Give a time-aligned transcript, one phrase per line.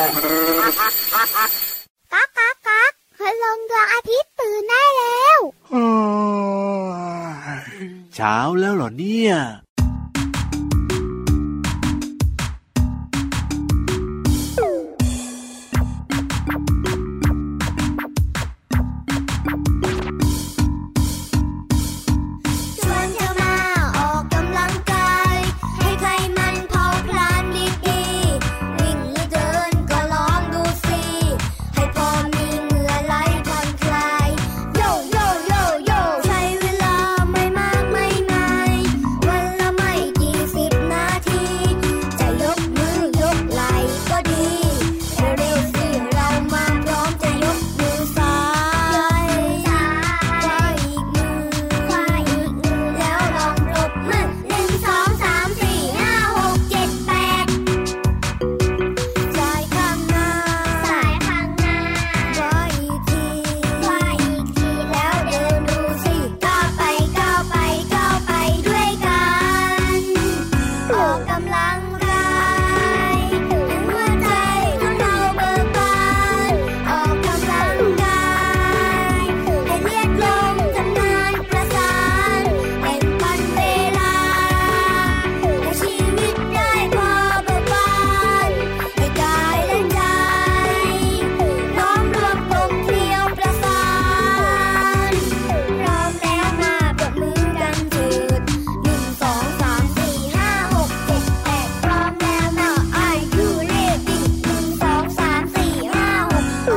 [0.00, 5.38] ก๊ากก๊ากก๊ากพลงดวงอาทิตย์ตื่นได้แล้ว
[8.14, 9.34] เช้าแล้วเหรอเนี่ย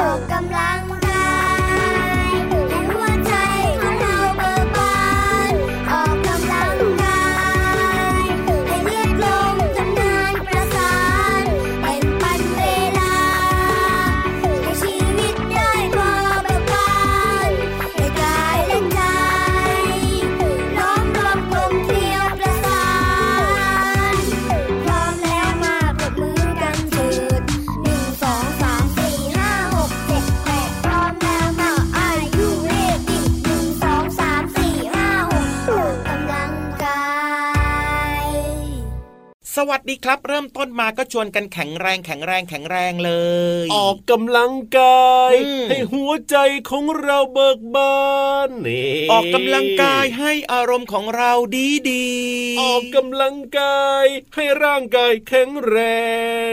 [0.02, 0.73] ออกกำลัง
[39.70, 43.12] วัสดีครับ เริ่มต้นมาก็ชวนกันแข็งแรงแข็งแรงแข็งแรงเล
[43.66, 46.36] ย ออกกำลังกายอืมให้หัวใจ
[46.70, 47.98] ของเราเบิกบา
[48.48, 52.08] นนี่ออกกำลังกายให้อารมณ์ของเราดีดี
[52.62, 55.78] ออกกำลังกาย ให้ร่างกายแข็งแร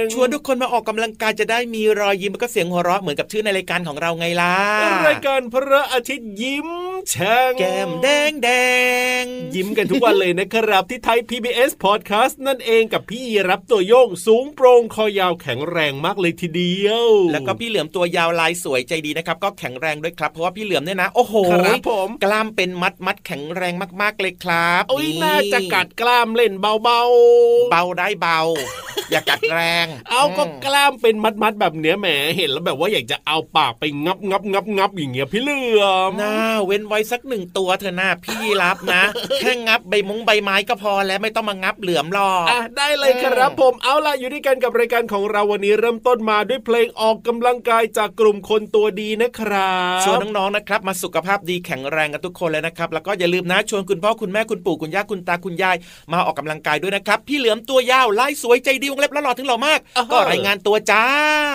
[0.00, 4.56] ง ชวนทุกคนมาออกกำลังกายจะได้มีรอยยิ้มแล้วก็เสียงหัวเราะเหมือนกับชื่อในรายการของเราไงล่ะ
[5.08, 6.68] รายการพระอาทิตย์ยิ้ม
[7.10, 8.50] แฉ่งแก้มแดงแด
[9.22, 28.40] งยิ้มกันทุกวันเลยนะครับที่ไทย PBS Podcast นั่นเองกับพี่รับตัวโยงสูงโปร่งคอยาวแข็งแรงมากเลยทีเดียว แล้วก็พี่เหลือมตัวยาวลายสวยใจดีนะครับ ก็แข็งแรงด้วยครับเพราะว่าพี่เหลือมเนี่ยนะโอ้โหครับผมกล้ามเป็นมัดมัดแข็งแรงมากๆเลยครับโอ้ยนี่น่าจะกัดกล้ามเล่นเบาเบาได้เบา
[29.10, 39.02] อย่ากัดแรงๆเอาก็กล้ามเป็นมัดๆแบบเนี้ยแหมเห็นแล้วแบบว่าอยากจะเอาปากไปงับงับงับงับอย่างเงี้ยพี่เหลือมหน้าเว้นไว้สักหนึ่งตัวเถอะหน้าพี่รับนะ
[39.40, 55.76] แค่งับใบมงใบไม้ก็พอแล้วไม่ต้องมางับเหลือมหรอกอะได้เลยครับผมเอาล่ะอยู่ด้วยกันกับรายการของเราวันนี้เริ่มต้นมาด้วยเพลงออกกำลังกายจากกลุ่มคนตัวดีนะครับชวนน้องๆนะครับ มาสุขภาพดีแข็งแรงกันทุกคนเลยนะครับ แล้วก็อย่าลืมนะชวนคุณพ่อคุณแม่คุณปู่คุณย่าคุณตาคุณยาย
[56.12, 59.80] มาออกกำลังกายด้วยนะครับ พี่เหลือมตัวยาวลายสวยใจดีวงเล็บแล้วหล่อถึงหล่อมาก
[60.12, 61.04] ก็รายงานตัวจ้า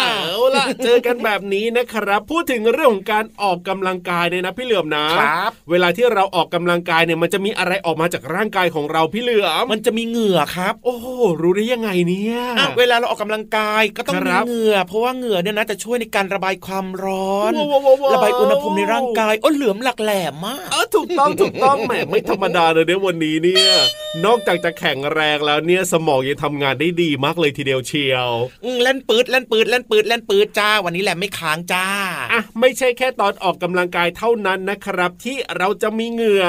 [0.01, 11.07] เอาล่ะเจอกันแบบนี้นะครับ พูดถึงเรื่องของการออกกำลังกายเนี่ยนะ พี่เหลือมนะครับเวลาที่เราออกกำลังกายเนี่ยมันจะมีอะไรออกมาจากร่างกายของเราพี่เหลือมมันจะมีเหงื่อครับ โอ้โห
[11.41, 23.69] รู้ได้ยังไงเนี่ยอะเวลาเราออกกำลังกายก็ต้องคมีรับเหงื่อ เพราะว่าเหงื่อเนี่ยนะจะช่วยในการระบายความร้อนว้าวๆๆๆระบายอุณหภูมิในร่างกายโอ้เหลือมหลักแหลมมากเออถูกต้องถูกต้องแหมไม่ธรรมดาเลยเนี่ยวันนี้เนี่ย
[24.25, 28.29] นอกจากจะแข็งแรงแล้วเนี่ยสมองยังทำงานได้ดีมากเลยทีเดียวเชียว
[28.63, 31.87] อืมเล่นปืดเล่นปืดเล่นปืดเล่นปืดจ้า วันนี้แหละไม่ค้างจ้า
[32.33, 36.45] อะไม่ใช่แค่ตอนออกกำลังกายเท่านั้นนะครับ ที่เราจะมีเหงื่อ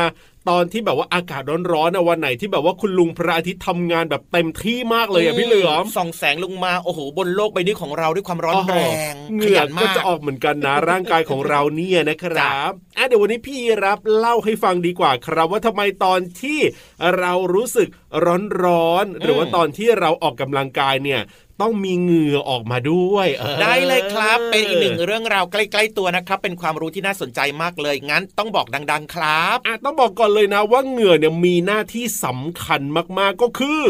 [0.48, 8.78] ตอนที่แบบว่าอากาศร้อนๆนะวันไหนที่แบบว่าคุณลุงพระอาทิตย์ทำงานแบบเต็มที่มากเลยอะพี่เหลือมส่องแสงลงมาโอ้โหบนโลกใบนี้ของเราด้วยความร้อนแร
[9.10, 16.58] งเหงื่อขยันก็มากจะออกเหมือนกันนะร่างกายของเราเนี่ยนะครับอะเดี๋ยววันนี้พี่รับเล่าให้ฟังดีกว่าครับว่าทำไมตอนที่
[17.18, 17.88] เรารู้สึก
[18.64, 21.20] ร้อนๆหรือว่าตอนที่เราออกกำลังกายเนี่ย
[21.60, 32.80] ต้องมีเหงื่อออกมาด้วยออได้เลยครับ เป็นอีกหนึ่งเรื่องราวใกล้ๆตัวนะครับ เป็นความรู้ที่น่าสนใจมากเลยงั้นต้องบอกดัง ๆ ครับอะต้องบอกก่อนเลยนะว่าเหงื่อเนี่ยมีหน้าที่สำคัญ
[33.18, 33.82] มากๆก็คือ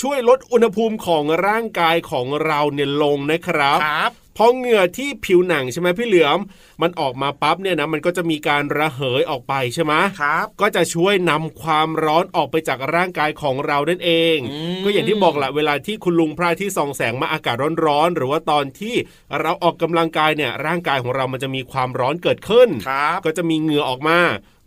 [0.00, 6.38] ช่วยลดอุณหภูมิของร่างกายของเราเนี่ยลงนะครับครับ พอเหงื่อที่ผิวหนังใช่ไหมพี่เหลือม
[6.82, 9.92] มันออกมาปั๊บเนี่ยนะมันก็จะมีการระเหยออกไปใช่ไหม
[10.22, 17.56] ครับ ก็จะช่วยนำความร้อนออกไปจากร่างกายของเรานั่นเองอืมก็อย่างที่บอกแหละเวลาที่คุณลุงพระอาที่ส่องแสงมาอากาศ
[17.86, 18.94] ร้อนๆหรือว่าตอนที่
[19.40, 24.18] เราออกกำลังกายเนี่ยร่างกายของเรามันจะมีความร้อนเกิดขึ้นครับก็จะมีเหงื่อออกมา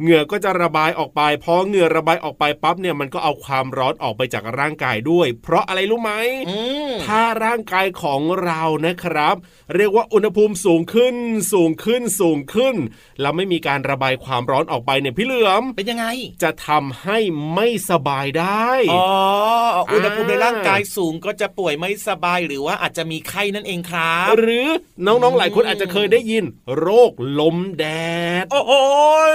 [0.01, 6.11] เหงื่อก็จะระบายออกไปพอเหงื่อระบายออกไปปั๊บเนี่ยมันก็เอาความร้อนออกไปจากร่างกายด้วย เพราะอะไรรู้ไหม
[6.49, 6.57] อื
[6.89, 9.35] มถ้าร่างกายของเรานะครับ
[9.75, 11.15] เรียกว่าอุณหภูมิสูงขึ้น
[11.53, 12.75] สูงขึ้นสูงขึ้น
[13.21, 16.05] แล้วไม่มีการระบายความร้อนออกไปเนี่ยพี่เหลือมเป็นยังไง
[16.43, 17.17] จะทำให้
[17.53, 19.07] ไม่สบายได้อ๋อ
[19.93, 24.67] อุณหภูมิในอ่าร่างกายสูงก็จะป่วยไม่สบายหรือว่าอาจจะมีไข้นั่นเองครับ หรือ
[25.05, 26.43] น้องๆหลายคนอาจจะเคยได้ยิน
[26.79, 27.85] โรคลมแด
[28.43, 28.73] ด โอ้โห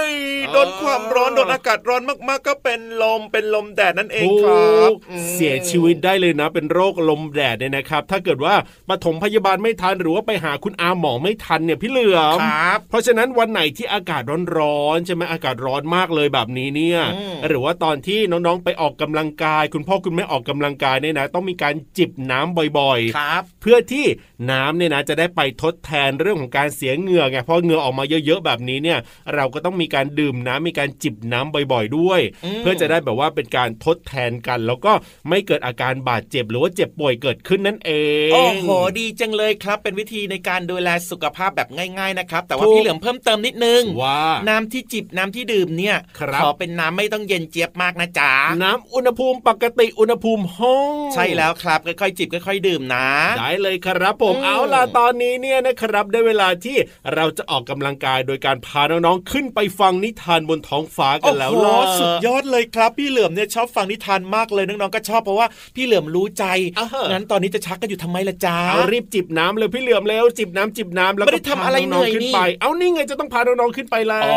[0.09, 0.11] ย
[0.54, 4.93] อ๋อโดนความร้อนโดนอากาศร้อนมากๆ ก็เป็นลมเป็นลมแดดนั่นเองถูครับก
[5.33, 8.55] เสียชีวิตได้เลยนะ เป็นโรคลมแดดเนี่ยนะครับ ถ้าเกิดว่า
[8.89, 14.23] ปฐมพยาบาลไม่ทันหรือว่าไปหาคุณอาหมอไม่ทันเนี่ยพี่เหลือมครับเพราะฉะนั้นวันไหนที่อากาศ
[14.57, 24.05] ร้อนๆใช่ไหมอากาศร้อนมากเลยแบบนี้เนี่ยอืมหรือว่าตอนที่น้องๆไปออกกำลังกาย คุณพ่อคุณแม่ออกกำลังกายเนี่ยนะ ต้องมีการจิบน้ำบ่อยๆครับเพื่อที่
[24.51, 28.99] น้ำเนี่ยนะจะได้ไปทดแทนเรื่องของการเสียเหงื่อไงเพราะเหงื่อออกมาเยอะๆแบบนี้เนี่ย
[29.35, 34.93] เราก็ต้องมีการดื่มน้ำมีการจิบน้ำบ่อยๆด้วยอืมเพื่อจะได้แบบว่าเป็นการทดแทนกัน แล้วก็
[35.29, 37.91] ไม่เกิดอาการบาดเจ็บหรือว่าเจ็บป่วยเกิดขึ้นนั่นเอ
[38.29, 38.69] งโอ้โห
[38.99, 48.31] ดีจังเลยครับ เป็นวิธีในการดูแลสุขภาพแบบง่ายๆนะครับ แต่ว่าถูกพี่เหลือมเพิ่มเติมนิดนึงว่าน้ำที่จิบน้ำที่ดื่มเนี่ยครับขอเป็นน้ำไม่ต้องเย็นเจี๊ยบมากนะจ๊ะ
[48.63, 53.07] น้ำอุณหภูมิปกติอุณหภูมิห้องใช่แล้วครับค่อยๆจิบค่อยๆดื่มนะ
[53.39, 56.77] ได้เลยครับผมอืมเอาล่ะตอนนี้เนี่ยนะครับได้เวลาที่
[57.15, 66.45] เราจะออกกำลังกายโดยการพาน้องๆขึ้นไปฟังนิทานบนท้องฟ้ากันแล้วโอ้โหล่ะสุดยอดเลยครับ พี่เหลือมเนี่ยชอบฟังนิทานมากเลยน้องๆก็ชอบเพราะว่าพี่เหลือมรู้ใจ
[66.79, 74.31] อ่าฮะงั้นตอนนี้จะชักกันอยู่ทำไมล่ะจ๊ะเอารีบจิบน้ำเลยพี่เหลือมเร็วจิบน้ำจิบน้ำแล้วไม่ก็ได้ทำอะไรพาน้องเหนื่อยๆขึ้นนี่ไป เอานี่ไงจะต้องพาน้องๆขึ้นไปแล้วอ๋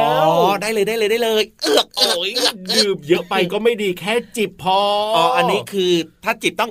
[0.47, 2.31] อได้เลยได้เลยได้เลย เอือกเอือกโอ้ย
[2.77, 4.79] ดื่มเยอะไปก็ไม่ดีแค่จิบพอ
[5.17, 5.93] อ๋อ๋ออันนี้คือ
[6.25, 6.71] ถ้าจิบต้อง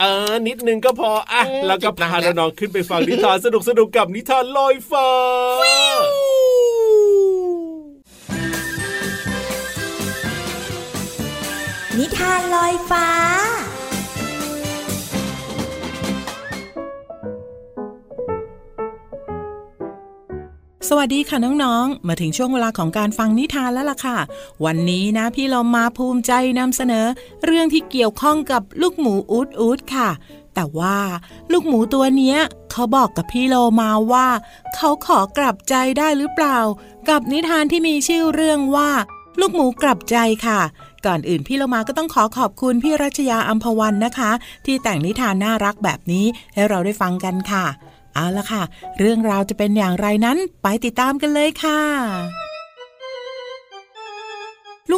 [0.00, 5.08] เออนิดนึงก็พออะอืมแล้วก็จิบน้ำพาแล้วน้องๆขึ้นไปฟังนิทานสนุกสนุกๆกับนิทานลอยฟ้า
[11.98, 13.06] นิทานลอยฟ้า
[20.88, 24.18] สวัสดีค่ะน้องๆ มาถึงช่วงเวลาของการฟังนิทานแล้วล่ะค่ะ
[24.64, 27.06] วันนี้นะพี่เรามาภูมิใจนำเสนอ
[27.44, 30.10] เรื่องที่เกี่ยวข้องกับลูกหมูอูดอูดค่ะ
[30.54, 30.98] แต่ว่า
[31.52, 32.38] ลูกหมูตัวเนี้ย
[32.70, 34.28] เขาบอกกับพี่โลมาว่า
[34.74, 36.58] เขาขอกลับใจได้หรือเปล่า
[37.08, 38.90] กับนิทานที่มีชื่อเรื่องว่า
[39.40, 40.16] ลูกหมูกลับใจ
[40.46, 40.60] ค่ะ
[41.06, 44.30] ก่อนอื่นพี่เรามาก็ต้องขอขอบคุณพี่รัชยาอัมพวันนะคะ
[44.66, 46.24] ที่แต่งนิทานน่ารักแบบนี้
[46.54, 47.64] ให้เราได้ฟังกันค่ะ
[48.14, 48.62] เอาละค่ะ
[48.98, 52.47] เรื่องราวจะเป็นอย่างไรนั้นไปติดตามกันเลยค่ะ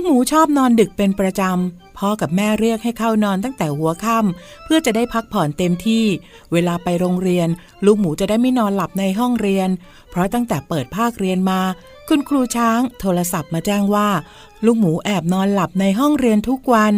[0.00, 6.04] กหมูชอบนอนดึกเป็นประจำ พ่อกับแม่เรียกให้เข้านอนตั้งแต่หัวค่ำเพื่อจะได้พักผ่อนเต็มที่
[6.52, 7.48] เวลาไปโรงเรียน
[7.84, 9.68] ลูกหมูจะได้ไม่นอนหลับในห้องเรียน
[10.10, 11.60] เพราะตั้งแต่เปิดภาคเรียนมา
[12.08, 14.08] คุณครูช้างโทรศัพท์มาแจ้งว่า
[14.64, 16.94] ลูกหมูแอบนอนหลับในห้องเรียนทุกวัน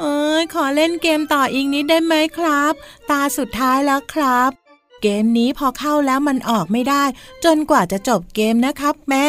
[0.00, 2.72] เอ้ยขอเล่นเกมต่ออีกนิดได้ไหมครับ
[3.10, 4.50] ตาสุดท้ายแล้วครับ
[5.02, 7.04] เกมนี้พอเข้าแล้วมันออกไม่ได้
[7.44, 9.28] จนกว่าจะจบเกมนะครับแม่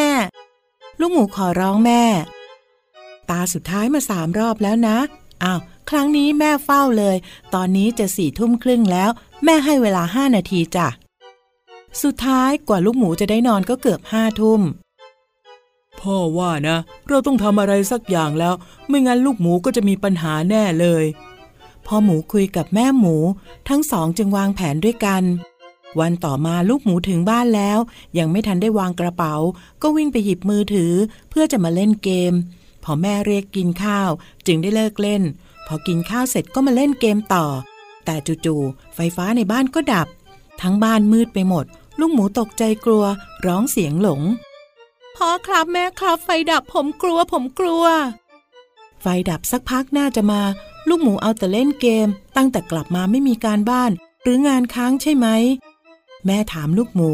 [1.04, 2.02] ลูกหมูขอร้องแม่
[3.30, 4.98] ตาสุดท้ายมาสามรอบแล้วนะ
[5.44, 7.16] อ้าว ครั้งนี้แม่เฝ้าเลย
[7.54, 9.10] ตอนนี้จะสี่ทุ่มครึ่งแล้ว
[9.44, 10.88] แม่ให้เวลาห้านาทีจ้ะ
[12.02, 14.60] สุดท้ายกว่าลูกหมูจะได้นอนก็เกือบห้าทุ่ม
[16.00, 16.78] พ่อว่านะ
[17.08, 18.54] เราต้องทำอะไรสักอย่างแล้ว
[18.88, 21.04] ไม่งั้นลูกหมูก็จะมีปัญหาแน่เลย
[21.86, 23.16] พ่อหมูคุยกับแม่หมู
[23.68, 25.22] ทั้งสองจึงวางแผนด้วยกัน
[26.00, 27.78] วันต่อมาลูกหมูถึงบ้านแล้ว
[28.18, 29.34] ยังไม่ทันได้วางกระเป๋า
[29.82, 30.92] ก็วิ่งไปหยิบมือถือ
[31.30, 32.32] เพื่อจะมาเล่นเกม
[32.84, 34.10] พอแม่เรียกกินข้าว
[34.46, 35.22] จึงได้เลิกเล่น
[35.66, 37.46] พอกินข้าวเสร็จก็มาเล่นเกมต่อ
[38.04, 40.08] แต่จู่ๆไฟฟ้าในบ้านก็ดับ
[40.62, 41.64] ทั้งบ้านมืดไปหมด
[41.98, 43.04] ลูกหมูตกใจกลัว
[43.46, 44.20] ร้องเสียงหลง
[45.16, 47.84] พ่อครับแม่ครับไฟดับผมกลัวผมกลัว
[49.02, 50.42] ไฟดับสักพักน่าจะมา
[50.88, 53.90] ลูกหมูเอาแต่เล่นเกม ตั้งแต่กลับมาไม่มีการบ้าน
[54.22, 55.26] หรืองานค้างใช่ไหม
[56.26, 57.12] แม่ถามลูกหมู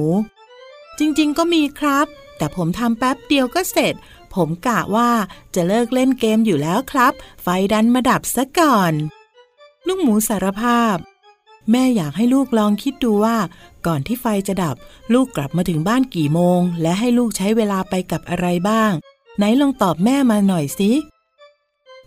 [0.99, 3.95] จริงๆ ก็มีครับ แต่ผมทำแป๊บเดียวก็เสร็จ
[4.35, 5.11] ผมกะว่า
[5.55, 7.13] จะเลิกเล่นเกมอยู่แล้วครับ
[7.43, 8.93] ไฟดันมาดับซะก่อน
[9.87, 10.97] ลูกหมูสารภาพ
[11.71, 13.37] แม่อยากให้ลูกลองคิดดูว่า
[13.87, 14.77] ก่อนที่ไฟจะดับ
[15.13, 18.93] ลูกกลับมาถึงบ้านกี่โมง และให้ลูกใช้เวลาไปกับอะไรบ้าง
[19.37, 20.91] ไหนลองตอบแม่มาหน่อยสิ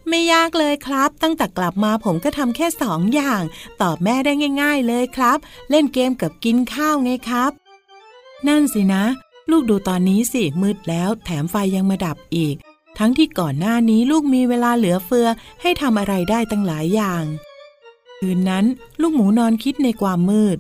[0.10, 3.42] ไม่ยากเลยครับ ตั้งแต่กลับมาผมก็ทำแค่สองอย่าง
[3.82, 4.32] ตอบแม่ได้
[4.62, 5.38] ง่าย ๆ เลยครับ
[5.70, 7.52] เล่นเกมกับกินข้าวไงครับ
[8.48, 9.04] นั่นสินะ
[9.50, 12.56] ลูกดูตอนนี้สิมืดแล้ว แถมไฟยังมาดับอีก
[12.98, 15.28] ทั้งที่ก่อนหน้านี้ลูกมีเวลาเหลือเฟือ
[15.62, 17.24] ให้ทำอะไรได้ตั้งหลายอย่าง
[18.20, 18.66] คืนนั้น
[19.02, 20.58] ลูกหมูนอนคิดในความมืด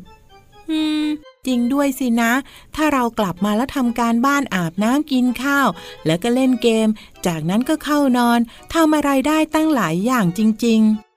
[0.69, 1.05] อืม
[1.48, 2.31] จริงด้วยสินะ
[2.75, 5.67] ถ้าเรากลับมาแล้วทำการบ้านอาบน้ำกินข้าว
[6.05, 6.88] แล้วก็เล่นเกม
[7.25, 8.39] จากนั้นก็เข้านอน
[8.74, 11.12] ทำอะไรได้ตั้งหลายอย่างจริง ๆ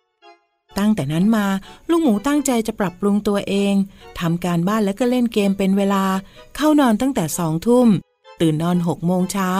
[0.78, 1.46] ตั้งแต่นั้นมา
[1.88, 3.74] ลูกหมูตั้งใจจะปรับปรุงตัวเอง
[4.20, 6.04] ทำการบ้านแล้วก็เล่นเกมเป็นเวลา
[6.56, 7.88] เข้านอนตั้งแต่สองทุ่ม
[8.40, 9.50] ตื่นนอนหกโมงเช้า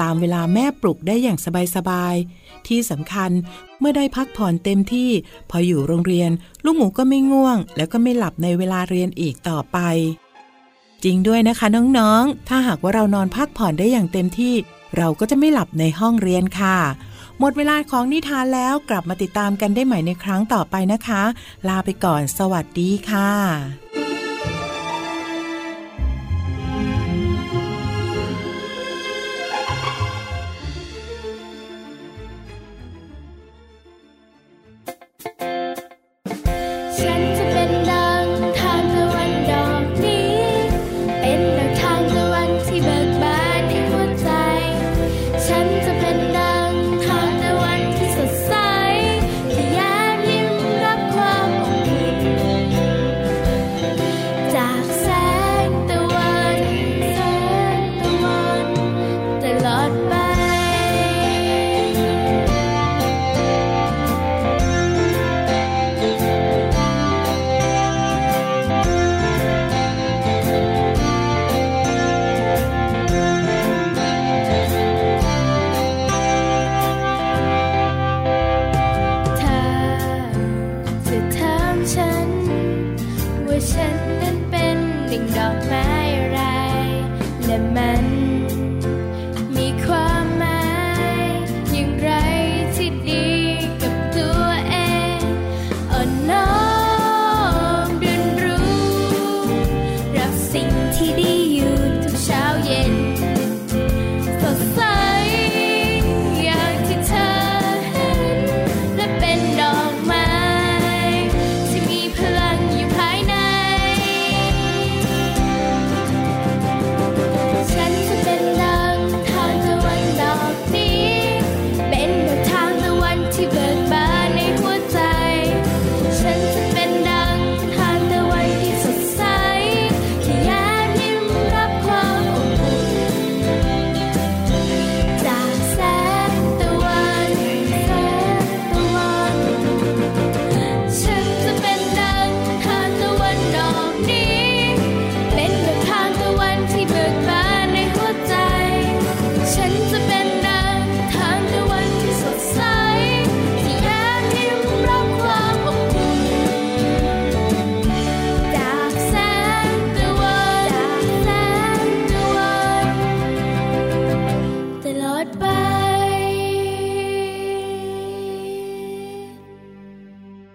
[0.00, 1.38] ตามเวลาแม่ปลุกได้อย่าง
[1.76, 3.30] สบายๆ ที่สำคัญ
[3.78, 5.10] เมื่อได้พักผ่อนเต็มที่
[5.50, 6.30] พออยู่โรงเรียน
[6.64, 9.78] ลูกหมูก็ไม่ง่วง แล้วก็ไม่หลับในเวลาเรียนอีกต่อไป
[11.04, 11.66] จริงด้วยนะคะ
[11.98, 14.54] น้องๆ ถ้าหากว่าเรานอนพักผ่อนได้อย่างเต็มที่
[14.96, 16.78] เราก็จะไม่หลับในห้องเรียนค่ะ
[17.38, 21.22] หมดเวลาของนิทานแล้วกลับมาติดตามกันได้ใหม่ในครั้งต่อไปนะคะ
[21.68, 23.81] ลาไปก่อน สวัสดีค่ะ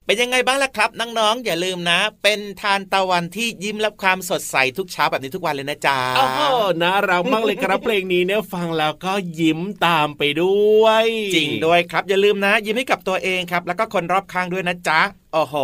[0.07, 6.39] เป็นยังไงบ้างล่ะครับน้องๆอย่าลืมนะ เป็นทานตะวันที่ยิ้มรับความสดใสทุกเช้าแบบนี้ทุกวันเลยนะจ๊ะโอ้โห
[6.81, 14.99] น่ารักมากเลยครับเพลงนี้เนี่ยฟังแล้วก็ยิ้มตามไปด้วย จริงด้วยครับ อย่าลืมนะ ยิ้มให้กับตัวเองครับ แล้วก็คนรอบข้างด้วยนะจ๊ะ
[15.34, 15.55] โอ้โห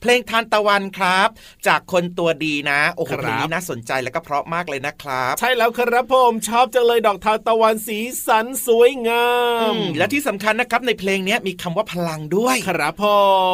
[0.00, 1.28] เพลงทานตะวันครับ
[1.66, 9.28] จากคนตัวดีนะ โอ้โหครับเพลงนี้น่าสนใจแล้วก็เพราะมากเลยนะครับ ใช่แล้วครับผมชอบจังเลยดอกทานตะวันสีสันสวยงา
[9.72, 13.04] ม และที่สำคัญนะครับในเพลงนี้มีคำว่าพลังด้วยครับผ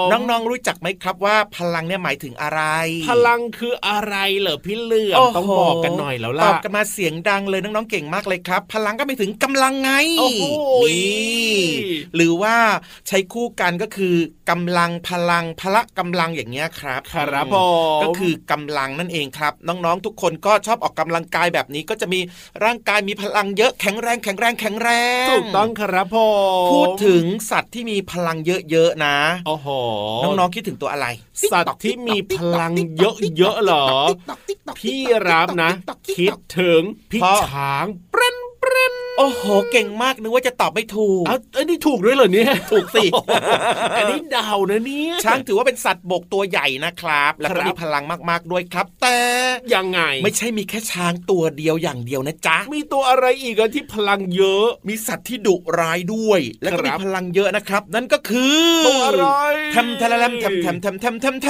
[0.04, 2.60] มน้องๆรู้จักไหมครับว่าพลังเนี่ยหมายถึงอะไร
[3.10, 10.42] พลังคืออะไรเหรอพี่เหลือมโโหต้องบอกกันหน่อยแล้วตล่ะอบกันมาเสียงดังเลยน้องๆเก่งมากเลยครับ พลังก็หมายถึงกำลังไงโอ้โห
[10.88, 11.60] นี่
[12.14, 12.56] หรือว่า
[13.08, 14.14] ใช้คู่กันก็คือ
[14.50, 17.56] กำลังพลังพละกำลังอย่างเงี้ยครับครับผ
[17.98, 22.20] มก็คือกำลังนั่นเองครับ น้องๆทุกคนก็ชอบออกกำลังกายแบบนี้ก็จะมี
[22.64, 24.88] ร่างกายมีพลังเยอะแข็งแรงแข็งแรงแข็งแร
[25.24, 26.16] งถูกต้องครับผ
[26.66, 28.36] มพูดถึงสัตว์ที่มีพลัง
[28.70, 29.16] เยอะๆนะ
[29.46, 29.68] โอ้โห
[30.22, 31.06] น้องๆคิดถึงตัวอะไร
[31.52, 33.86] สัตว์ที่มีพลังเยอะๆเหรอ
[34.78, 35.70] พี่รับนะ
[36.16, 43.04] คิดถึงพี่เพราะช้างเปรนเปรนโอ้โห เก่งมากนึกว่าจะตอบไม่ถูก เอาอันนี้ถูกด้วยเหรอเนี่ย ถูกสิ
[43.96, 49.18] อันนี้เดานะเนี่ย ช้างถือว่าเป็นสัตว์บกตัวใหญ่นะครับ แล้วคก็รับมีพลังมากๆด้วยครับ แต่
[49.74, 59.26] ยังไง ไม่ใช่มีแค่ช้างตัวเดียวอย่างเดียวนะจ๊ะ มีตัวอะไรอีกอะที่พลังเยอะ มีสัตว์ที่ดุร้ายด้วย แล้วก็มีครับพลังเยอะนะครับ นั่นก็คือตัวอะไร
[59.74, 61.48] ทำทะละลำทำทำทำทำทำท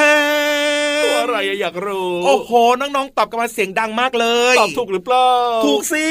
[0.56, 2.50] ำตัวอะไรอะอยากรู้ โอ้โห
[2.80, 5.28] น้องๆ ตอบกันมาเสียงดังมากเลย ตอบถูกหรือเปล่า
[5.66, 6.08] ถูกสิ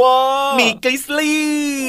[0.00, 0.18] ว้า
[0.56, 0.68] หมี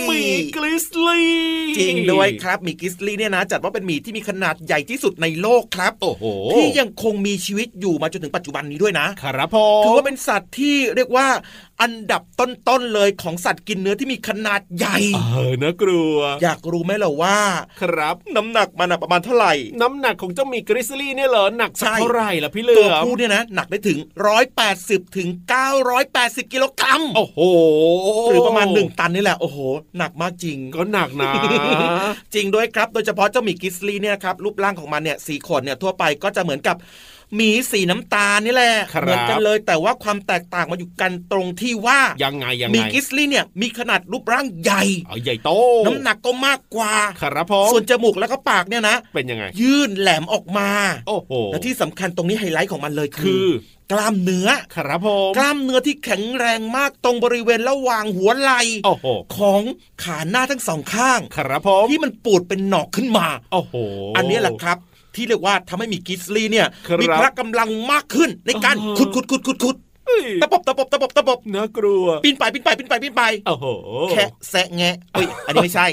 [0.09, 0.23] มี
[0.55, 1.39] กริซ ลี่
[1.69, 6.23] มีกริสลี่จริงด้วยครับหมีกริซลี่เนี่ยนะจัดว่าเป็นหมีที่มีขนาดใหญ่ที่สุดในโลกครับ โอ้โห
[6.53, 11.27] ที่ยังคงมีชีวิตอยู่มาจนถึงปัจจุบันนี้ด้วยนะครับผมถือว่าเป็นสัตว์ที่เรียกว่า
[11.81, 17.37] อันดับต้นๆเลยของสัตว์กินเนื้อที่มีขนาดใหญ่ เออน่ากลัว อยากรู้ไหมล่ะว่า
[17.81, 23.99] ครับ น้ำหนักมันอะประมาณเท่าไหร่ น้ำหนักของเจ้าหมีกริสลี่เนี่ยเหรอหนักสักใช่เท่าไหร่ล่ะพี่เหลืตัวอมผู้เนี่ยนะหนักได้ถึง
[24.57, 25.29] 180ถึง
[25.91, 27.39] 980 กิโลกรัมโอ้โห
[28.29, 29.57] หรือประมาณ 1 ตันนี่แหละ โอ้โห
[29.97, 31.31] หนักมากจริง ก็หนักนะ
[32.33, 36.77] จริงด้วยครับ โดยเฉพาะเจ้าหมีกิสลีเนี่ยครับรูปร่างของมันเนี่ยสีขนเนี่ยทั่วไปก็จะเหมือนกับ
[37.35, 45.51] หมีสีน้ำตาลนี่แหละครับเหมือนกันเลย แต่ว่าความแตกต่างมาอยู่กันตรงที่ว่ายังไงยังหมีไงกิสลีเนี่ยมีขนาดรูปร่างใหญ่เอาใหญ่โต
[45.85, 50.69] น้ำหนักก็มากกว่าครับผมส่วนจมูกแล้วก็ปากเนี่ยนะ เป็นยังไง ยื่นแหลมออกมา
[51.07, 59.05] โอ้โหและที่สำคัญตรงนี้ไฮไลท์ของมันเลยคืคืออกล้ามเนื้อครับผมกล้ามเนื้อที่แข็งแรงมากตรงบริเวณระหว่างหัวไหล่โอ้โห
[59.37, 59.61] ของ
[60.03, 63.73] ขาหน้าทั้งสองข้าง ครับผมที่มันปูดเป็นหนอกขึ้นมา โอ้โห
[64.17, 64.77] อันนี้แหละครับ
[65.15, 69.88] ที่เรียกว่าทำให้มีกิสลีเนี่ยครับมีพละกำลังมากขึ้นในการเออขุดขุดขุดขุดขุดเฮ้ย
[70.41, 73.65] ตะปบตะปบตะปบตะปบน่ากลัวปีนไปปีนไปปีนไปปีนไปโอ้โห
[74.11, 75.87] แค่แซะแงะเอ้ยอันนี้ไม่ใช่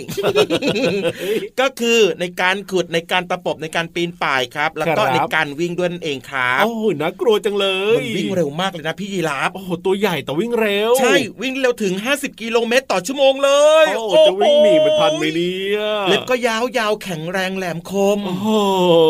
[1.60, 13.50] ก็คือในการขุดในการตะปบในการปีนป่ายครับ แล้วก็ครับในการวิ่งด้วยนั่นเองครับโอ้โหน่ากลัวจังเลยมันวิ่งเร็วมากเลยนะพี่ยีราฟโอ้โหตัวใหญ่แต่วิ่งเร็ว ใช่วิ่งเร็วถึง 50 กิโลเมตรต่อชั่วโมงเล
[13.84, 18.48] ยโอ้โหจะวิ่งหนีมันทันไหมเนี่ยเล็บก็ยาวยาวๆแข็งแรงแหลมคมโอ้โห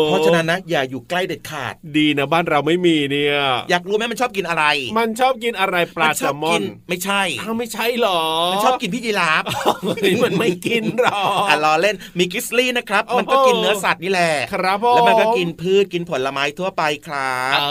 [0.05, 3.37] เพราะฉะนั้นนะอย่าอยู่ใกล้เด็ดขาด ดีนะบ้านเราไม่มีเนี่ย
[3.69, 4.63] อยากรู้ไหมมันชอบกินอะไร
[4.97, 9.43] มันชอบกินอะไรปลามันแซชอบลมอกินไม่ใช่อ้าวไม่ใช่หรอ มันชอบกินพี่ยีราฟ
[9.83, 17.65] เฮ้ยมันไม่กินหรอกอะรอเล่นมีกิสลี่นะครับโอ้โหมันก็กินเนื้อสัตว์นี่แหละครับผมแล้วมันก็กินพืชกินผลไม้ทั่วไปครับเอ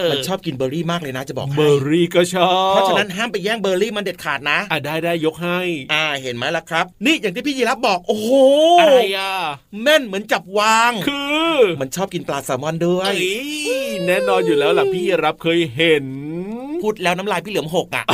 [0.00, 5.60] อมันชอบกินเบอร์รี่มากเลยนะจะบอกเบให้อร์รี่ก็ชอบเพราะฉะนั้นห้ามไปแย่งเบอร์รี่มันเด็ดขาดนะอะได้ได้ยกให้
[5.92, 8.30] อ่าเห็นไหมล่ะครับ นี่อย่างที่พี่ยีรับบอกโอ้โห
[8.80, 9.32] อะไรอะ
[9.82, 11.20] แม่นเหมือนจับวาง คื
[11.52, 13.14] อ มันชอบกินปลาแซลมอนด้วยเอ้
[13.88, 16.06] ยแน่นอนอยู่แล้วล่ะพี่รับเคยเห็น
[16.82, 18.04] พูดแล้วน้ำลายพี่เหลือมหกอะ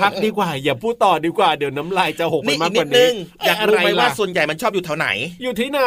[0.00, 3.12] พักดีกว่าอย่าพูดต่อดีกว่าเดี๋ยวน้ำลายจะหกไปนี่มาอีกกกนิว่าดนึนี้ง
[3.46, 5.08] อยากรู้ไหมว่าส่วนใหญ่มันชอบอยู่แถวไหน
[5.42, 5.80] อยู่ที่ไหน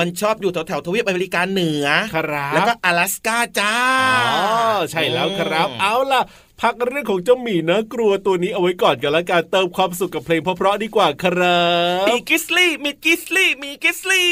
[0.00, 3.74] มันชอบอยู่แถวแถวๆทวีปอเมริกาเหนือครับแล้วก็阿拉สกาจ้า
[4.26, 4.42] อ๋
[4.76, 6.22] อใช่แล้วครับอืมเอาล่ะ
[6.60, 11.62] พักเรื่องของเจ้าหมีนะกลัวตัวนี้เอาไว้ก่อนกันแล้วกันเติมความสุขกับเพลงเพราะๆดีกว่าครั
[12.02, 14.28] บมีกิสลี่มีกิสลี่มีกิสลี่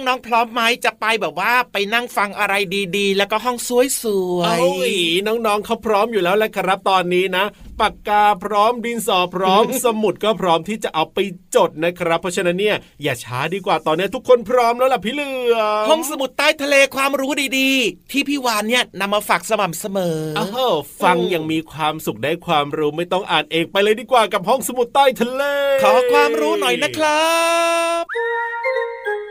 [0.00, 2.54] นี้น้องๆพร้อมไหมจะไปแบบว่าไปนั่งฟังอะไร
[2.96, 4.04] ดีๆ แล้วก็ห้องส
[4.36, 4.94] วยๆโอ้ย
[5.26, 7.44] น้องๆเขาพร้อมอยู่แล้วแหละครับตอนนี้นะ
[7.80, 11.18] ปากกาพร้อมดินสอพร้อม สมุดก็พร้อมที่จะเอาไป
[11.56, 25.42] จดนะครับ เพราะฉะนั้นเนี่ยอย่าช้าดีกว่าตอนนี้ทุกคนพร้อมแล้วล่ะพี่เหลือมห้องสมุดใต้ทะเลความรู้ดีๆ ที่พี่วานเนี่ยนำมาฝากสม่ำเสมออ้าวฟังอย่างมีความสุขได้ความรู้ไม่ต้องอ่านเองไปเลยดีกว่ากับห้องสมุดใต้ทะเล
[25.82, 27.24] ขอความรู้หน่อยนะครั
[28.02, 29.29] บ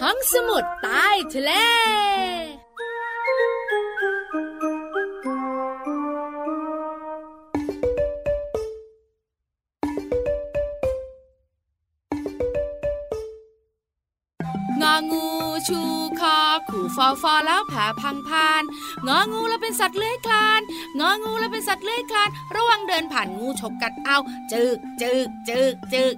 [0.00, 1.52] ห้องสมุดใต้ทะเล
[15.68, 15.80] ชู
[16.20, 16.36] คอ
[16.68, 18.62] ขู่ฟอฟอแล้วผลพังพาน
[19.06, 20.60] งองูแล้วเป็นสัตว์เลื้อยคลาน
[21.00, 24.18] งองูแล้วเป็นสัตว์เลื้อยคลาน ระวังเดินผ่านงูฉกกัดเอา
[24.52, 26.14] จึกจึกจึกจึก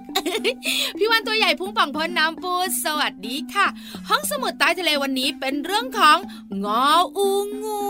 [0.97, 2.53] พี่วันตัวใหญ่พุ่งป่องพ้นน้ำปู
[2.83, 3.67] สวัสดีค่ะ
[4.09, 6.17] ห้องสมุดใต้ทะเลวันนี้เป็นเรื่องของ
[6.65, 6.85] งอ
[7.17, 7.27] อู
[7.63, 7.83] งู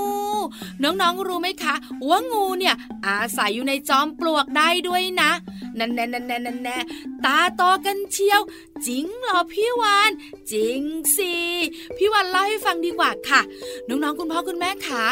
[0.83, 1.75] น้องๆรู้ไหมคะ
[2.09, 5.31] ว่างูเนี่ยอาศัยอยู่ในจอมปลวกได้ด้วยนะ
[5.79, 6.77] นั่นแน่นั่นแน่นั่นแน่
[7.25, 8.41] ตาโตกันเชียว
[8.83, 10.11] จริงเหรอพี่วาน
[10.51, 10.81] จริง
[11.17, 11.33] สิ
[11.97, 13.41] พี่วันเล่าให้ฟังดีกว่าค่ะ
[13.87, 15.03] น้องๆคุณพ่อคุณแม่ขา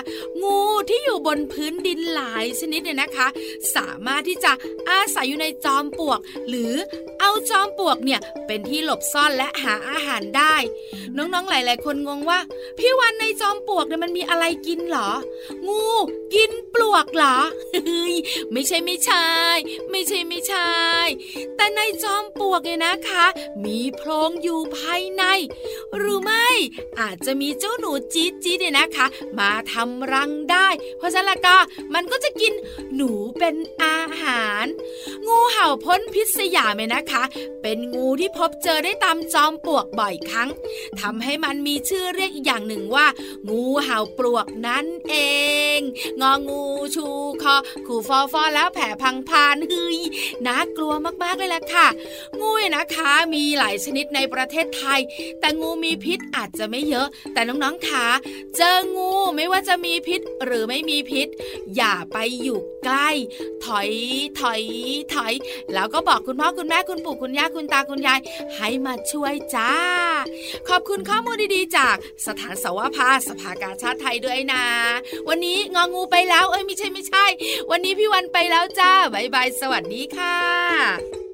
[0.44, 3.28] งูที่อยู่บนพื้นดินหลายชนิดเนี่ยนะคะ
[3.76, 4.52] สามารถที่จะ
[4.90, 6.74] อาศัยอยู่ในจอมปลวก หรือ
[7.20, 10.56] เอาจอมปลวกเนี่ยเป็นที่หลบซ่อนและหาอาหารได้
[11.18, 12.40] น้องๆหลาย ๆ คนงงว่า
[12.80, 15.10] พี่วันในจอมปลวกเนี่ยมันมีอะไรกินเหรอ
[15.68, 15.86] งู
[16.36, 17.38] กินปลวกเหรอ
[17.72, 18.16] เฮ้ย
[18.52, 19.28] ไม่ใช่ไม่ใช่
[19.92, 20.70] ไม่ใช่ไม่ใช่
[21.56, 23.26] แต่ในจอมปลวกเนี่ยนะคะ
[23.66, 25.24] มีโพรงอยู่ภายใน
[25.98, 26.48] หรือไม่
[27.00, 29.06] อาจจะมีเจ้าหนูจี๊ดจี๊ดเนี่ยนะคะ
[29.40, 31.58] มาทำรังได้ เพราะฉะนั้นละก็
[31.94, 32.54] มันก็จะกิน
[32.96, 34.66] หนูเป็นอาหาร
[35.28, 37.24] งูเห่าพ้นพิษสยามเนี่ยนะคะ
[37.62, 40.50] เป็นงูที่พบเจอได้ตามจอมปลวกบ่อยครั้ง
[41.02, 43.08] ทำให้มันมีชื่อเรียกอีกอย่างหนึ่งว่า
[43.50, 45.16] งูเห่าปลวกนั่นเอ
[45.78, 45.80] ง
[46.22, 46.64] งองู
[46.96, 47.08] ชู
[47.44, 47.56] คอ
[47.88, 50.00] ขู่ฟอฟอแล้วแผ่พังพานเฮ้ย
[50.46, 51.88] น่ากลัวมากๆเลยแหละค่ะ
[52.40, 55.00] งูนะคะมีีหลายชนิดในประเทศไทย
[55.40, 58.08] แต่งูมีพิษอาจจะไม่เยอะ แต่น้องๆคะ
[58.56, 61.28] เจองูไม่ว่าจะมีพิษหรือไม่มีพิษ
[61.76, 63.10] อย่าไปอยู่ใกล้
[63.66, 63.90] ถอย
[64.40, 64.62] ถอย
[65.14, 65.34] ถอย
[65.74, 68.20] แล้วก็บอกคุณพ่อคุณแม่คุณปู่คุณย่าคุณตาคุณยาย
[68.56, 69.72] ให้มาช่วยจ้า
[70.70, 74.64] ขอบคุณข้อมูลดีๆ จากสถานสวภาสภากาชาติไทยด้วยนะ
[75.30, 77.26] วันนี้งองูไปแล้วเอ้ยไม่ใช่ไม่ใช่
[77.72, 81.33] วันนี้พี่วันไปแล้วจ้าบายบายสวัสดีค่ะ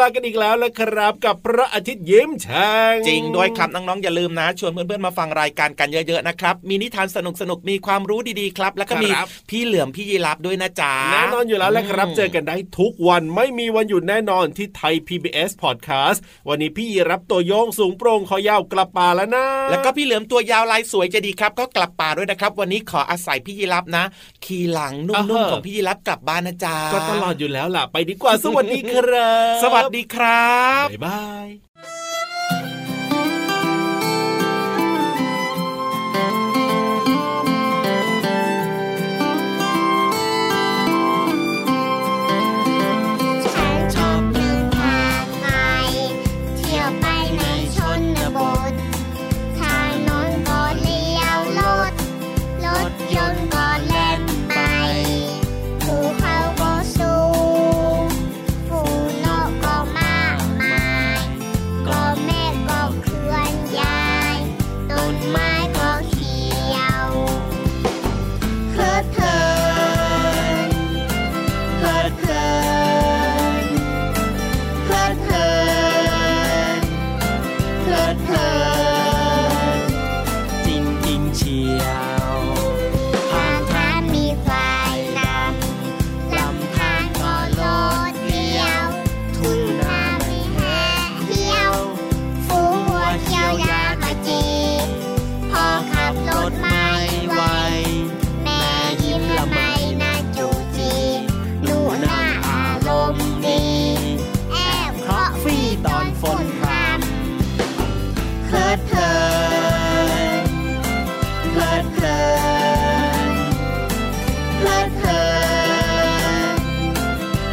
[0.00, 7.18] ลากันอีกแล้วละครับ กับพระอาทิตย์ยิ้มแฉ่งจริงด้วยครับน้องๆอย่าลืมนะ ชวนเพื่อนๆมาฟังรายการกันเยอะๆนะครับ มีนิทานส
[7.50, 24.04] นุกๆมีความรู้ดีๆครับ แล้วก็มีครับพี่เหลือมพี่ยีรับด้วยนะจ๊ะแน่นอนอยู่แล้วแหละครับอืมเจอกันได้ทุกวันไม่มีวันหยุดแน่นอนที่ไทย PBS Podcast วันนี้พี่รับตัวโยงสูงโปร่งคอยาวกลับป่าแล้วนะ แล้วก็พี่เหลือมตัวยาวลายสวยจะดีครับ ก็กลับป่าด้วยนะครับ วันนี้ขออาศัยพี่ยีรับนะ
[24.44, 31.46] ขี่หลังนุ่อ่ามฮะๆของพี่ยีรับกลับบ้านนะจ๊ะก็ตลอดอยู่แล้วล่ะไปดีกว่าสวัสดีครับสวัสดีครับ บ๊ายบาย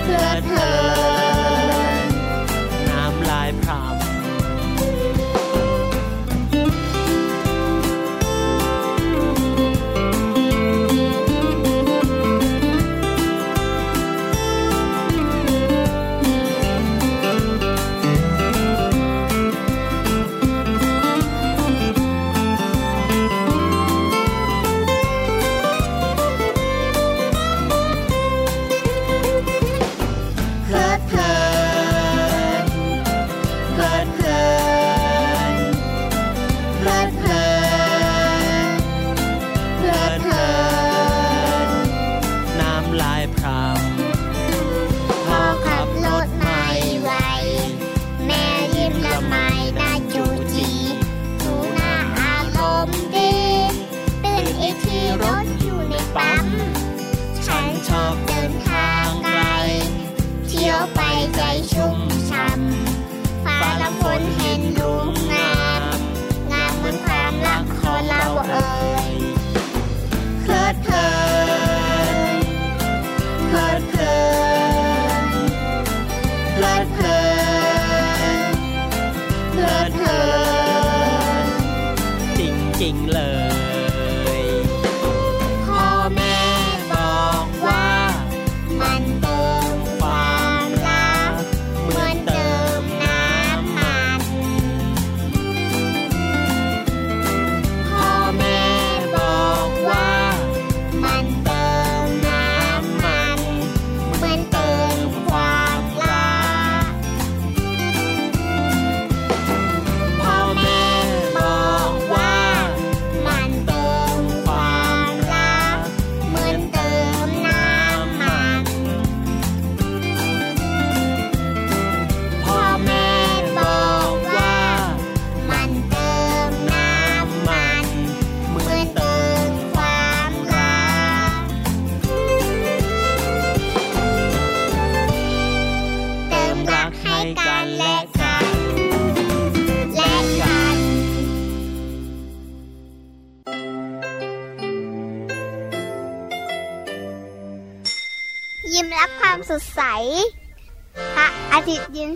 [0.07, 0.86] that hurt.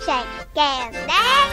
[0.08, 1.51] ยิ้มรั